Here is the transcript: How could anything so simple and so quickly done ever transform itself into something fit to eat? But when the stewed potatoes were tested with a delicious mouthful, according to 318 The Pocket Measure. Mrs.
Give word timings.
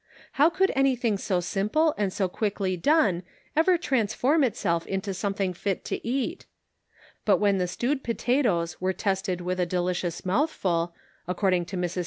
How 0.31 0.49
could 0.49 0.71
anything 0.75 1.19
so 1.19 1.39
simple 1.41 1.93
and 1.95 2.11
so 2.11 2.27
quickly 2.27 2.75
done 2.75 3.21
ever 3.55 3.77
transform 3.77 4.43
itself 4.43 4.87
into 4.87 5.13
something 5.13 5.53
fit 5.53 5.85
to 5.85 6.03
eat? 6.07 6.47
But 7.23 7.37
when 7.37 7.59
the 7.59 7.67
stewed 7.67 8.03
potatoes 8.03 8.81
were 8.81 8.93
tested 8.93 9.41
with 9.41 9.59
a 9.59 9.67
delicious 9.67 10.25
mouthful, 10.25 10.95
according 11.27 11.65
to 11.65 11.65
318 11.65 11.65
The 11.69 11.69
Pocket 11.69 11.77
Measure. 11.93 11.99
Mrs. 11.99 11.99